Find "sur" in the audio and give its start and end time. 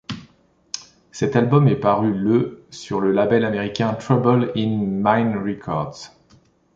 2.71-3.01